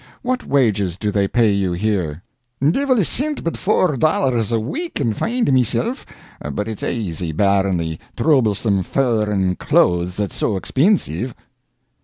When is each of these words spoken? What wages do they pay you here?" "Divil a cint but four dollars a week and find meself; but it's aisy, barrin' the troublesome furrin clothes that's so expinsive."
What 0.23 0.43
wages 0.47 0.97
do 0.97 1.11
they 1.11 1.27
pay 1.27 1.51
you 1.51 1.73
here?" 1.73 2.23
"Divil 2.59 3.01
a 3.01 3.05
cint 3.05 3.43
but 3.43 3.55
four 3.55 3.95
dollars 3.97 4.51
a 4.51 4.59
week 4.59 4.99
and 4.99 5.15
find 5.15 5.53
meself; 5.53 6.07
but 6.53 6.67
it's 6.67 6.81
aisy, 6.81 7.31
barrin' 7.31 7.77
the 7.77 7.99
troublesome 8.17 8.81
furrin 8.81 9.57
clothes 9.57 10.15
that's 10.17 10.33
so 10.35 10.57
expinsive." 10.57 11.35